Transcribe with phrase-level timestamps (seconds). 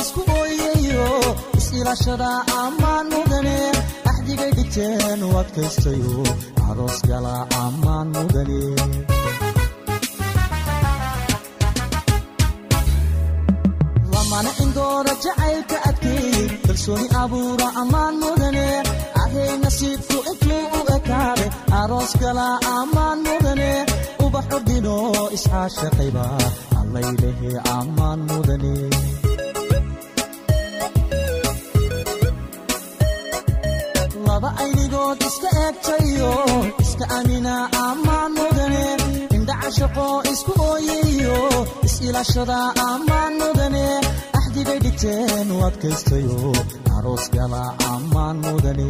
[0.00, 1.06] isku ooyayo
[1.58, 2.30] is-ilaashada
[2.64, 3.56] ammaan mudane
[4.10, 6.14] axdigay dhigteen u adkaystayo
[6.68, 7.34] aroos gala
[7.64, 8.60] ammaan mudane
[14.12, 14.50] lamana
[15.24, 18.66] jacaylka adkeey kalsooni abuura ammaan mudane
[19.22, 21.46] ahay nasiibku intuu u ekaade
[21.80, 23.70] aroos gala ammaan mudane
[24.24, 24.96] ubaxu dhino
[25.36, 26.24] isxaashaqayba
[26.80, 28.74] allaylehe ammaan mudane
[34.38, 36.32] laba aynigood iska eegtayo
[36.84, 37.54] iska amina
[37.86, 38.84] ammaan mudane
[39.36, 41.38] indhacashaqo isku ooyayo
[41.86, 42.58] is-ilaashada
[42.90, 43.86] ammaan mudane
[44.38, 46.38] axdigay dhigteen u adkaystayo
[46.96, 47.62] aroos gala
[47.94, 48.88] ammaan mudane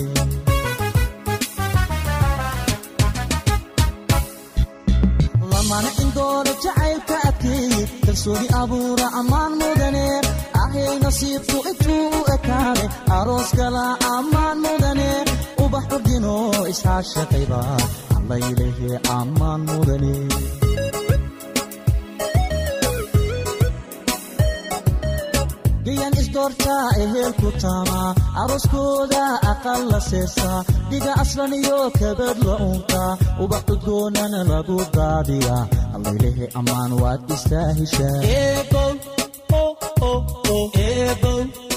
[5.52, 7.74] lamana indoora jacaylka adkeey
[8.04, 10.04] kalsooni abuura ammaan mudane
[10.62, 12.84] ahay nasiibku intuu u ekaade
[13.18, 13.84] aroos gala
[14.16, 15.10] ammaan mudane
[15.78, 16.34] ubax udhino
[16.72, 17.60] isxaashaqayba
[18.18, 20.14] allaylehe ammaan mudane
[25.86, 28.00] gayan isdoortaa ehelku taama
[28.42, 29.22] arooskooda
[29.52, 30.50] aqal la seesa
[30.90, 33.02] dhiga aslan iyo kabad la unka
[33.44, 35.56] ubax udgoonana lagu daadiya
[35.96, 38.18] allaylehe ammaan waad istaahishaa
[40.48, 41.67] ubaqaylesi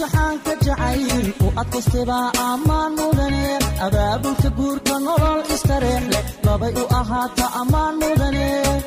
[0.00, 3.44] aramida imtixaanka jacayl u adkaystebaa ammaan mudane
[3.86, 8.46] abaabulka guurka nolol istareex leh labay u ahaata ammaan mudane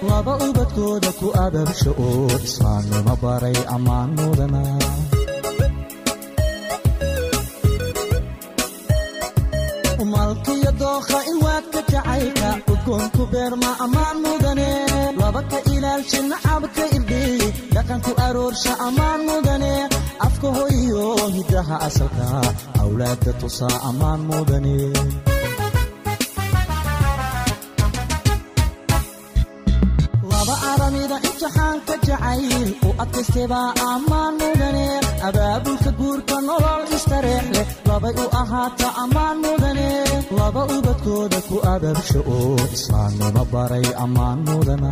[0.10, 4.62] laba ubadkooda ku ababsha oo islaamnimo baray ammaan mudana
[10.04, 14.70] umalkiyo dookha ilwaadka jacaylka udgoonku beerma ammaan mudane
[15.20, 17.42] laba ka ilaalsha nacabka irdhiy
[17.76, 19.74] dhaqanku aroorsha ammaan mudane
[20.28, 20.48] afka
[21.22, 22.26] hoyiyo hidaha asalka
[22.84, 24.76] awlaadda tusaa ammaan mudane
[30.32, 34.86] laba aramida imtixaanka jacayl u adkaystebaa ammaan mudane
[35.28, 39.90] abaabulka guurka nolol istareex leh labay u ahaata ammaan mudane
[40.38, 44.92] laba ubadkooda ku ababsha oo islaamnimo baray ammaan mudana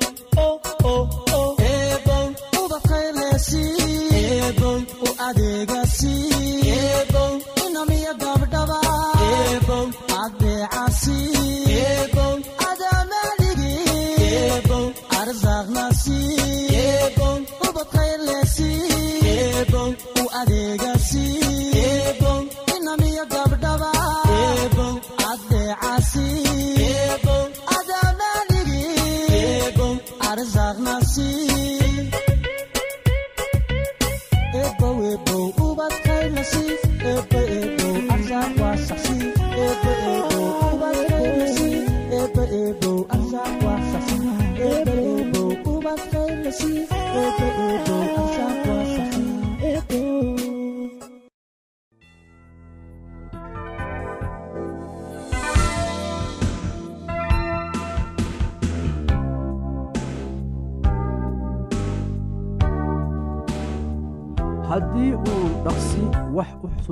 [30.31, 31.50] eebow arsaaqnasi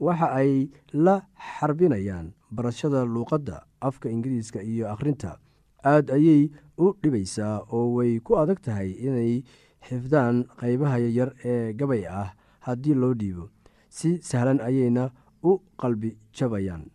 [0.00, 5.38] waxa ay la xarbinayaan barashada luuqadda afka ingiriiska iyo akhrinta.
[5.84, 9.42] Aad ayay u dhibaysaa oo way ku adag tahay inay
[9.86, 12.34] xifdaan qaybaha yaryar ee gabay ah
[12.66, 13.50] haddii loo dhiibo.
[13.88, 15.10] Si sahlan ayayna
[15.42, 16.90] u qalbi jabayaan.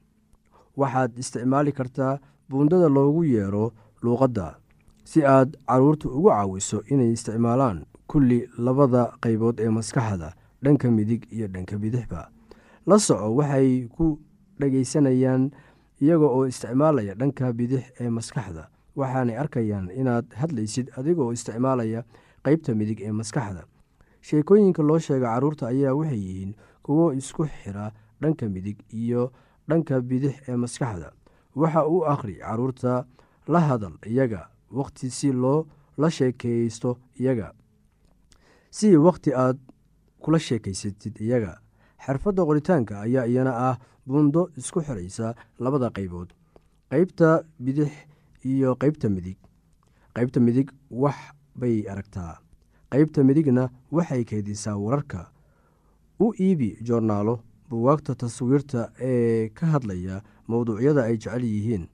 [0.78, 3.72] Waxaad isticmaali kartaa buundada loogu yeero
[4.04, 4.58] luuqadda
[5.04, 10.34] si aad carruurta ugu caawiso inay isticmaalaan kulli labada qaybood ee maskaxda
[10.64, 12.30] dhanka midig iyo dhanka bidixba
[12.86, 14.20] la soco waxay ku
[14.60, 15.52] dhagaysanayaan
[16.02, 18.68] iyaga oo isticmaalaya dhanka bidix ee maskaxda.
[18.96, 22.04] Waxaanay arkayaan inaad hadlaysid adigoo isticmaalaya
[22.46, 23.64] qeybta midig ee maskaxda.
[24.22, 26.54] Sheekooyinka loo sheega carruurta ayaa waxay yihiin
[26.84, 27.92] kuwo isku xira
[28.22, 29.32] dhanka midig iyo
[29.70, 31.12] dhanka bidix ee maskaxda.
[31.56, 33.06] Waxa uu akhri carruurta
[33.48, 37.54] la hadal iyaga wakhti si loo la sheekeysto iyaga.
[38.72, 39.58] Si wakhti aad
[40.20, 41.60] kula sheekaysatid iyaga
[42.06, 43.78] xirfadda qoritaanka ayaa iyana ah
[44.08, 46.30] buundo isku xiraysa labada qaybood
[46.92, 47.92] qeybta bidix
[48.46, 49.38] iyo qeybta midig.
[50.16, 51.16] Qeybta midig wax
[51.56, 52.40] bay aragtaa
[52.92, 55.30] qeybta midigna waxay keydisaa wararka.
[56.20, 57.40] U iibi joornaalo
[57.70, 61.88] buwaagta taswiirta ee ka hadlaya mowduucyada ay jecel yihiin.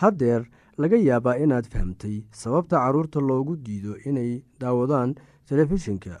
[0.00, 0.42] Haddeer
[0.78, 5.14] laga yaabaa inaad fahamtay sababta carruurta loogu diido inay daawadaan
[5.48, 6.20] telefishinka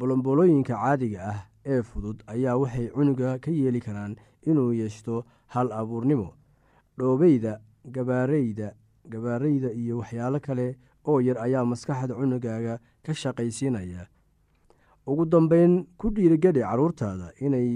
[0.00, 1.38] bolomboolooyinka caadiga ah
[1.72, 4.16] ee fudud ayaa waxay cunuga ka yeeli karaan
[4.50, 6.28] inuu yeeshto hal abuurnimo
[6.98, 7.52] dhoobeyda
[7.94, 8.68] gabaareyda
[9.12, 10.66] gabaareyda iyo waxyaalo kale
[11.08, 14.02] oo yar ayaa maskaxda cunugaaga ka shaqaysiinaya.
[15.10, 17.68] Ugu dambeyn ku dhiirigeli carruurtaada inay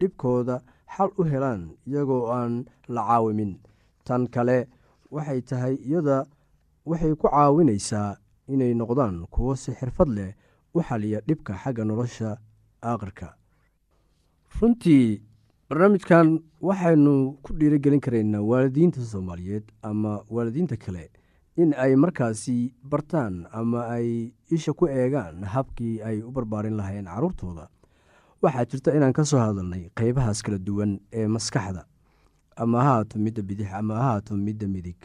[0.00, 0.56] dhibkooda
[0.94, 3.52] xal u helaan iyagoo aan la caawimin.
[4.06, 4.58] Tan kale
[5.10, 6.26] waxay tahay iyada
[6.86, 8.10] waxay ku caawinaysaa
[8.52, 10.30] inay noqdaan kuwo si xirfad leh
[10.74, 12.36] u xaliya dhibka xagga nolosha
[12.82, 13.28] aakhirka
[14.60, 15.22] runtii
[15.68, 16.28] barnaamijkan
[16.68, 21.10] waxaynu ku dhiirigelin karaynaa waalidiinta soomaaliyeed ama waalidiinta kale
[21.56, 27.68] in ay markaasi bartaan ama ay isha ku eegaan habkii ay u barbaarin lahayn carruurtooda
[28.42, 31.84] waxaa jirta inaan ka soo hadalnay qeybahaas kala duwan ee maskaxda.
[32.56, 34.96] Ama ha haato midda bidix ama ha haato midda midig.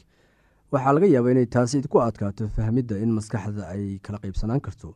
[0.72, 4.96] Waxaa laga yaabaa inay taasi ku adkaato fahmidda in maskaxda ay kala qeybsanaan karto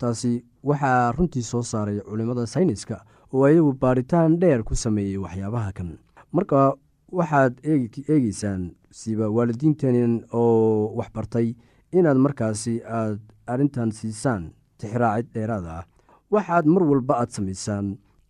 [0.00, 2.96] taasi waxaa runtii soo saaray culimmada sayniska
[3.32, 5.90] oo ayagu baaritaan dheer ku sameeyey waxyaabaha kan.
[6.32, 6.74] Marka
[7.18, 11.54] waxaad eegeysaan siba waalidiinteen oo waxbartay
[11.92, 15.84] inaad markaasi aad arrintan siisaan tixraacid dheeraada ah
[16.30, 17.86] waxaad mar walba aad samaysaan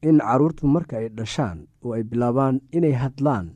[0.08, 3.46] in carruurtu marka ay dhashaan oo ay bilaabaan inay hadlaan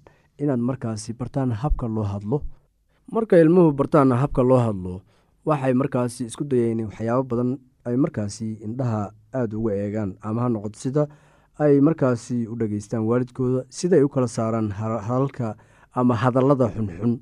[0.43, 2.39] inaad markaasi bartaan habka loo hadlo.
[3.15, 4.95] Marka ilmuhu bartaan habka loo hadlo
[5.47, 7.51] waxay markaasi isku dayeen waxyaabo badan
[7.85, 11.07] ay markaasi indhaha aada uga eegaan ama ha noqoto sida
[11.59, 15.57] ay markaasi u dhageystaan waalidkooda sida ay u kala saaraan hadalka
[15.93, 17.21] ama hadallada xunxun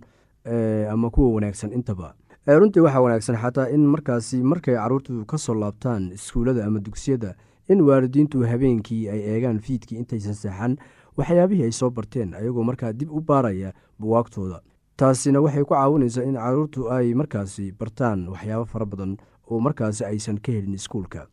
[0.91, 2.15] ama kuwa wanaagsan intaba.
[2.47, 7.35] Runtii waxaa wanaagsan xataa in markaasi markay carruurtu ka soo laabtaan iskuullada ama dugsiyada
[7.69, 10.77] in waalidiintu habeenkii ay eegaan fiidkii intaysan seexan
[11.17, 14.61] waxyaabihii ay soo barteen ayagoo markaa dib u baaraya buwaagtooda.
[14.97, 19.17] Taasina waxay ku caawinaysaa in carruurtu ay markaasi bartaan waxyaabo fara badan
[19.51, 21.27] oo markaasi aysan ka helin iskuulka.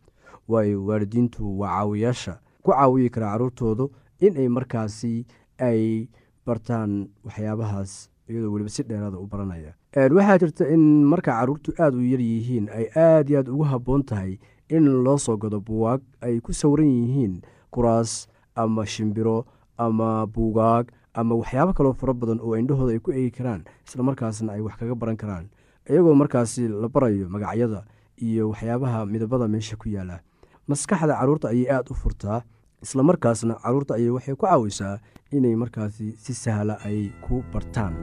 [0.48, 5.26] Waayo waalidiintu waa caawiyaasha ku caawiyi karaa carruurtoodu inay markaasi
[5.60, 6.08] ay
[6.46, 9.74] bartaan waxyaabahaas iyadoo weliba si dheeraada u baranaya.
[9.96, 14.04] Waxaa jirta in marka carruurtu aada u yar yihiin ay aada iyo aad ugu habboon
[14.04, 19.46] tahay in loo soo gado buwaag ay ku sawiran yihiin kuraas ama shimbiro
[19.78, 24.54] ama buugaag ama waxyaabo kaloo fara badan oo indhahooda ay ku eegi karaan isla markaasna
[24.54, 25.46] ay wax kaga baran karaan.
[25.90, 27.86] Iyagoo markaasi la barayo magacyada
[28.18, 30.20] iyo waxyaabaha midabada meesha ku yaalla.
[30.68, 32.42] Maskaxda carruurta ayay aada u furtaa
[32.84, 35.00] isla markaasna carruurta ayay waxay ku caawisaa
[35.32, 37.94] inay markaasi si sahla ay ku bartaan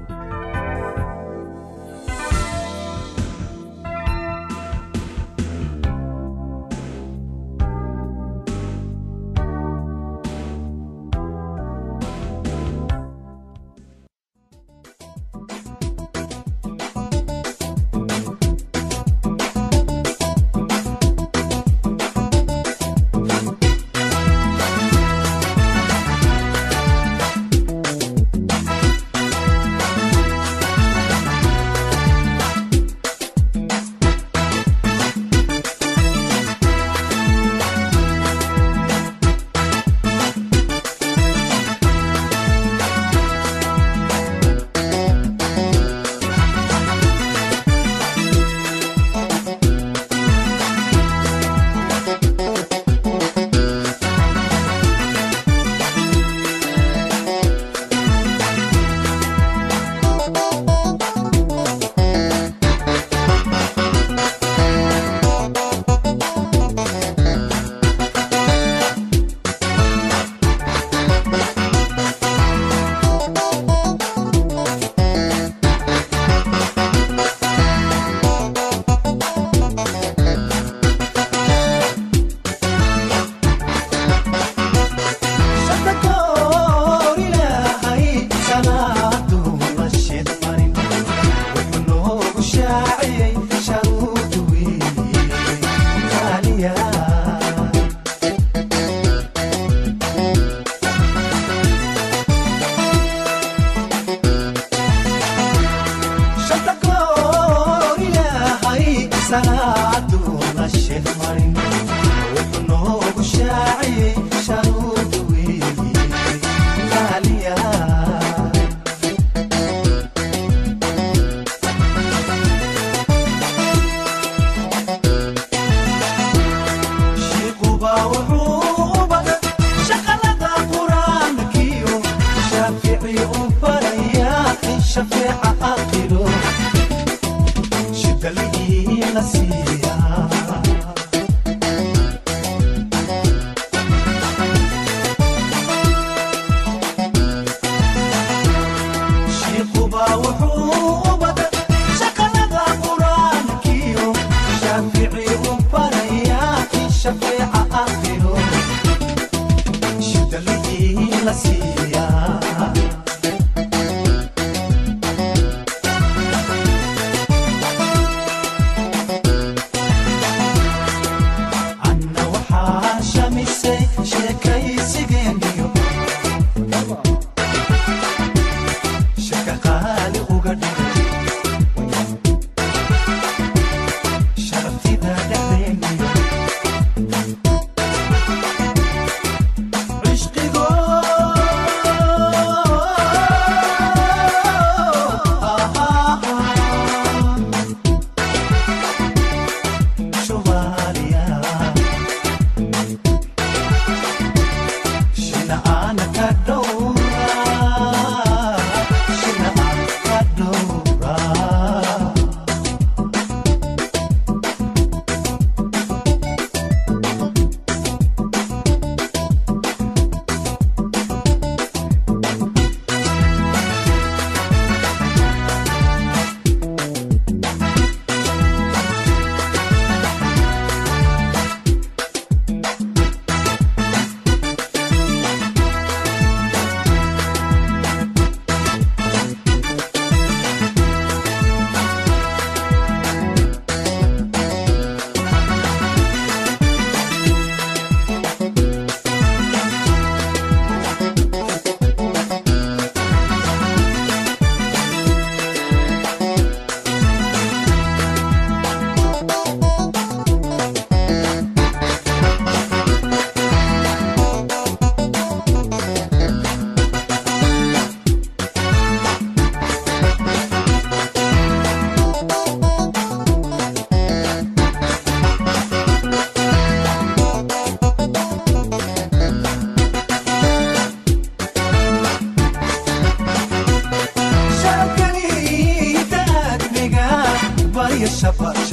[288.25, 288.63] chapa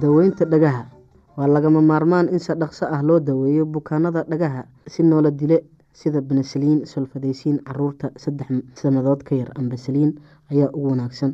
[0.00, 0.82] daweynta dhagaha
[1.36, 6.20] waa lagama maarmaan in si dhaqso ah loo daweeyo bukaanada dhagaha si noola dile sida
[6.20, 8.48] benesaliin solfadeysiin carruurta saddex
[8.80, 10.12] sannadood ka yar ambasaliin
[10.52, 11.32] ayaa ugu wanaagsan.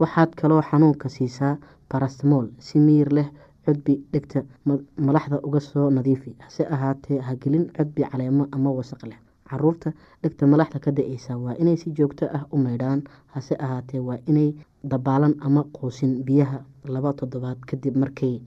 [0.00, 1.56] Waxaad kaloo xanuunka siisaa
[1.90, 3.28] barastmool si miyir leh
[3.64, 6.36] cudbi dhegta ma- malaxda uga soo nadiifi.
[6.44, 9.18] Hase ahaatee ha gelin cudbi caleemo ama wasaq leh.
[9.48, 13.02] Caruurta dhegta malaxda ka da'eysa waa inay si joogto ah u maydhaan
[13.34, 18.40] hase ahaatee waa inay dabaalan ama quusin biyaha laba toddobaad kadib markay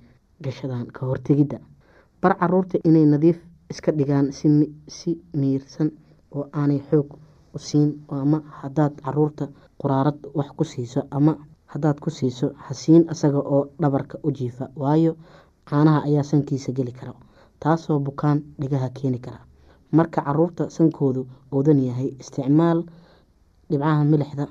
[0.43, 1.59] gashadaan ka hortegidda
[2.21, 3.37] bar carruurta inay nadiif
[3.69, 5.91] iska dhigaan si mi- si miirsan
[6.35, 7.09] oo aanay xoog
[7.55, 9.45] u siin ama haddaad carruurta
[9.81, 11.37] quraarad wax ku siiso ama
[11.75, 15.15] haddaad ku siiso hasiin isaga oo dhabarka u jiifa waayo
[15.69, 17.13] caanaha ayaa sankiisa geli kara
[17.59, 19.39] taasoo bukaan dhigaha keeni kara.
[19.91, 22.79] Marka carruurta sankoodu oodan yahay isticmaal
[23.69, 24.45] dhibcaha milixda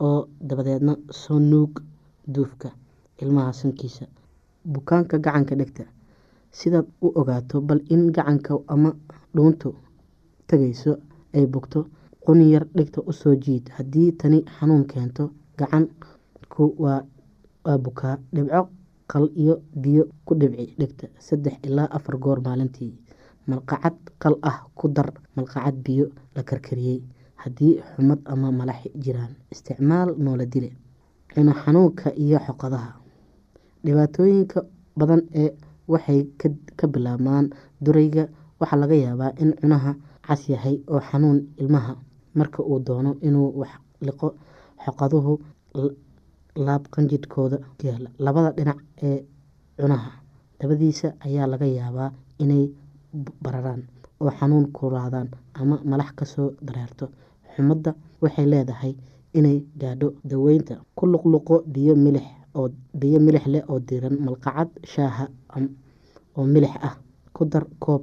[0.00, 1.80] oo dabadeedna soo nuug
[2.34, 2.68] duufka
[3.22, 4.06] ilmaha sankiisa.
[4.72, 5.84] Bukaanka gacanka dhegta
[6.50, 8.90] sidaad u ogaato bal in gacanka ama
[9.34, 9.74] dhuuntu
[10.48, 10.92] tagayso
[11.34, 11.86] ay bugto
[12.24, 13.68] quni yar dhegta u soo jiid.
[13.76, 16.08] Haddii tani xanuun keento gacanku
[16.58, 17.00] waa
[17.64, 18.68] waa bukaa dhibco
[19.10, 22.92] qal iyo biyo ku dhibci dhegta saddex ilaa afar goor maalintii.
[23.48, 27.02] Malqacad qal ah ku dar malqacad biyo la karkariyey.
[27.42, 30.70] Haddii xumad ama malax jiraan isticmaal noola dile.
[31.34, 32.90] Cuno xanuunka iyo xoqadaha.
[33.84, 34.60] Dhibaatooyinka
[34.96, 35.50] badan ee
[35.88, 36.20] waxay
[36.78, 37.50] ka- bilaabmaan
[37.84, 38.28] durayga
[38.60, 39.92] waxaa laga yaabaa in cunaha
[40.26, 41.94] cas yahay oo xanuun ilmaha.
[42.34, 44.28] Marka uu doono inuu wax liqo
[44.84, 45.32] xoqaduhu
[46.66, 49.18] laab qanjidhkooda yaalla labada dhinac ee
[49.80, 50.10] cunaha
[50.60, 52.10] dabadiisa ayaa laga yaabaa
[52.42, 52.64] inay
[53.44, 53.82] bararaan
[54.20, 55.28] oo xanuun kulaadaan
[55.60, 57.04] ama malax ka soo dareerto
[57.54, 57.90] xumadda
[58.22, 58.92] waxay leedahay
[59.38, 62.26] inay gaadho daweynta ku luqluqo biyo milix
[62.58, 62.68] oo
[63.00, 65.24] biyo milix leh oo diiran malqacad shaaha
[66.38, 66.94] oo milix ah
[67.36, 68.02] ku dar koob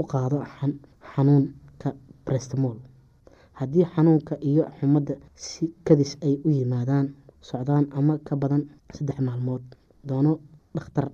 [0.00, 0.78] u qaado xan-
[1.12, 1.88] xanuunka
[2.26, 2.76] brestmol
[3.58, 7.06] haddii xanuunka iyo xumadda si kadis ay u yimaadaan
[7.40, 8.62] socdaan ama ka badan
[8.94, 9.62] saddex maalmood.
[10.08, 10.38] Doono
[10.74, 11.10] dhakhtar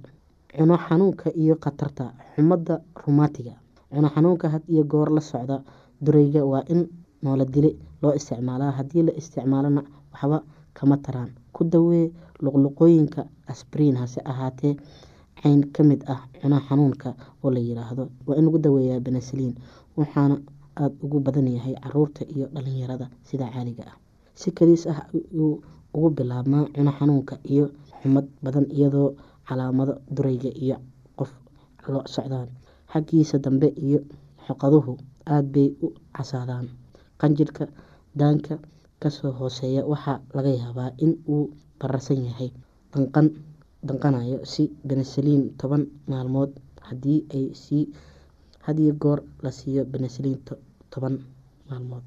[0.56, 2.74] cuno xanuunka iyo khatarta xumadda
[3.06, 3.54] rumaatiga
[3.92, 5.62] cuno xanuunka had iyo goor la socda
[6.04, 6.88] durayga waa in
[7.22, 7.70] noola dile
[8.02, 8.70] loo isticmaalaa.
[8.78, 10.42] Haddii la isticmaalona waxba
[10.74, 11.30] kama taraan.
[11.52, 12.12] Ku dawee
[12.42, 14.76] luqluqooyinka asbriin hase ahaatee
[15.42, 19.54] cayn ka mid ah cuno xanuunka oo la yiraahdo waa in lagu daweeyaa benesaliin
[19.96, 20.36] waxaana
[20.76, 23.96] aada ugu badan yahay carruurta iyo dhalinyarada sida caadiga ah.
[24.34, 25.62] Si kadiis ah ayuu
[25.96, 27.64] ugu bilaabmaa cuno xanuunka iyo
[28.00, 29.08] xumad badan iyadoo
[29.48, 30.76] calaamado durayga iyo
[31.18, 31.30] qof
[31.92, 32.48] lo socdaan.
[32.92, 33.98] Xaggiisa dambe iyo
[34.46, 34.92] xoqaduhu
[35.32, 36.66] aada bay u casaadaan.
[37.20, 37.64] Qanjirhka
[38.20, 38.54] daanka
[39.02, 41.44] ka soo hooseeya waxaa laga yaabaa in uu
[41.80, 42.50] bararsan yahay
[42.92, 43.26] danqan
[43.88, 46.50] danqanayo si benesaliin toban maalmood
[46.88, 47.84] haddii ay sii
[48.66, 50.60] hadiyo goor la siiyo benesaliin to-
[50.92, 51.14] toban
[51.68, 52.04] maalmood.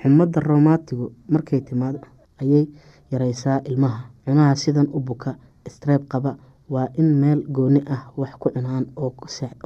[0.00, 1.98] Xumadda romaatigu markay timaado
[2.42, 2.64] ayay
[3.14, 4.00] yareysaa ilmaha.
[4.24, 5.36] Cunaha sidan u buka
[5.68, 6.36] streeb qaba
[6.74, 9.12] waa in meel gooni ah wax ku cunaan oo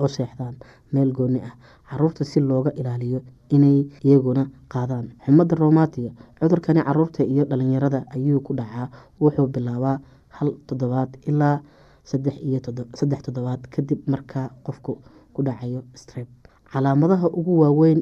[0.09, 0.55] seexdaan
[0.93, 1.55] meel gooni ah.
[1.89, 3.21] Caruurta si looga ilaaliyo
[3.55, 5.07] inay iyaguna qaadaan.
[5.25, 8.91] Xumada roomatiga cudurkani carruurta iyo dhalinyarada ayuu ku dhacaa.
[9.21, 9.97] Wuxuu bilaabaa
[10.37, 11.61] hal toddobaad ilaa
[12.05, 14.93] saddex iyo todo- saddex toddobaad kadib markaa qofku
[15.33, 16.29] ku dhacayo strep.
[16.73, 18.01] Calaamadaha ugu waaweyn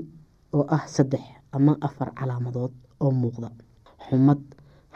[0.53, 3.51] oo ah saddex ama afar calaamadood oo muuqda.
[4.09, 4.41] Xumad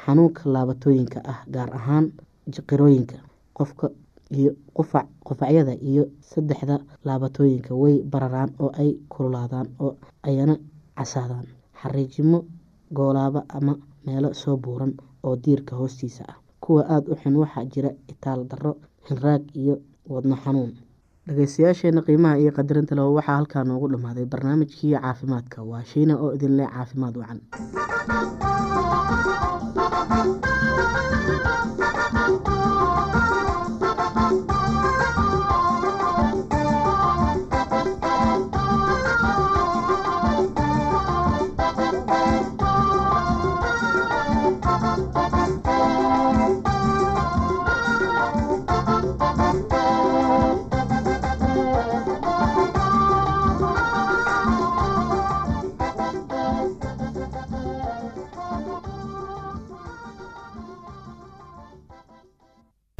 [0.04, 2.06] xanuunka laabatooyinka ah gaar ahaan
[2.54, 3.16] jiqirooyinka
[3.58, 3.86] qofka
[4.38, 9.92] iyo qufac qufacyada iyo saddexda laabatooyinka way bararaan oo ay kululaadaan oo
[10.28, 10.54] ayna
[10.98, 11.46] casaadaan.
[11.80, 12.38] Xariijimo
[12.96, 13.74] goolaaba ama
[14.06, 14.92] meelo soo buuran
[15.26, 16.36] oo diirka hoostiisa ah.
[16.60, 18.72] Kuwa aada u xun waxaa jira itaal darro
[19.08, 19.74] hinraag iyo
[20.12, 20.72] wadno xanuun
[21.28, 25.66] dhageystayaasheena qiimaha iyo qadarinta leh waxaa halkaa noogu dhammaaday barnaamijkii caafimaadka.
[25.70, 27.38] Waa shiina oo idin leh caafimaad wacan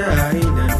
[0.00, 0.79] moogtahay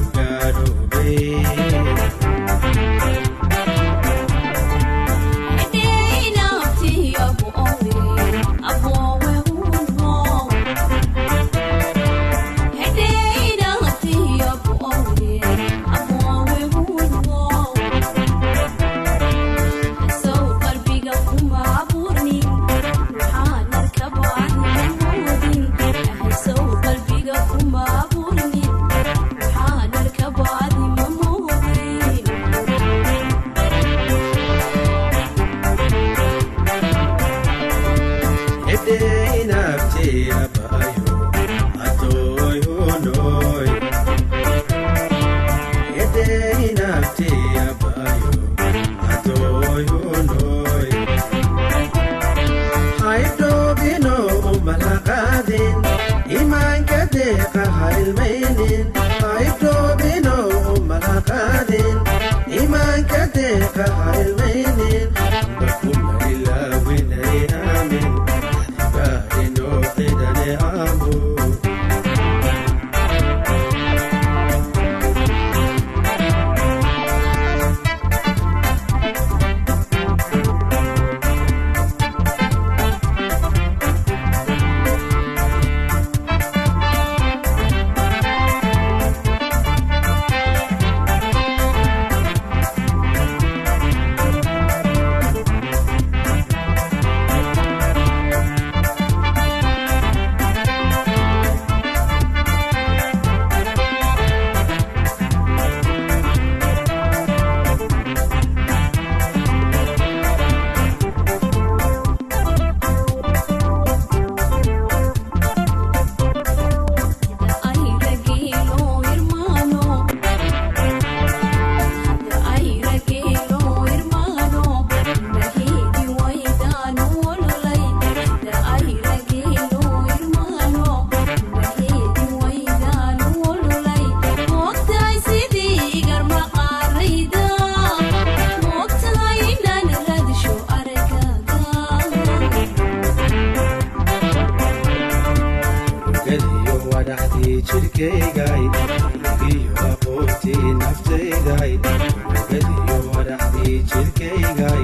[154.04, 154.82] jidhkaygay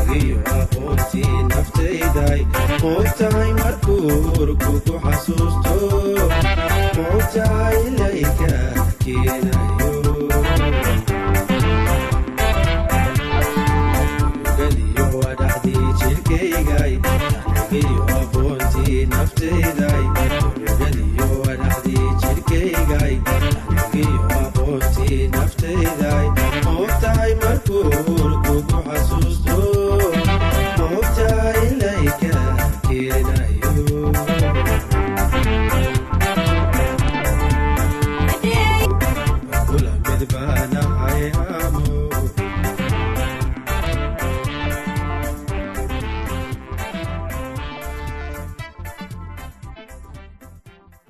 [0.00, 2.40] ogiyo aqoontii naftayday.
[2.82, 5.74] Moogtahay markuu urku ku xasuusto.
[6.96, 8.18] Moogtahay inay